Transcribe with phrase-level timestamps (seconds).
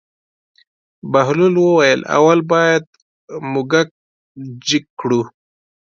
[1.11, 2.83] بهلول وویل: اول باید
[3.53, 3.87] موږک
[4.67, 5.21] جګ کړو.